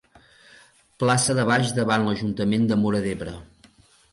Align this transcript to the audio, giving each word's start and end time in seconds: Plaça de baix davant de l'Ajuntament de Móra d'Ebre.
Plaça 1.03 1.35
de 1.41 1.45
baix 1.51 1.75
davant 1.81 2.07
de 2.07 2.09
l'Ajuntament 2.09 2.67
de 2.73 2.79
Móra 2.85 3.03
d'Ebre. 3.05 3.37